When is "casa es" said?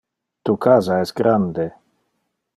0.65-1.13